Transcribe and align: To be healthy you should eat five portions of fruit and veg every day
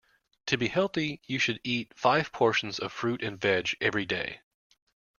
To 0.47 0.57
be 0.57 0.67
healthy 0.67 1.21
you 1.27 1.37
should 1.37 1.59
eat 1.63 1.93
five 1.95 2.31
portions 2.31 2.79
of 2.79 2.91
fruit 2.91 3.21
and 3.21 3.39
veg 3.39 3.77
every 3.79 4.07
day 4.07 4.41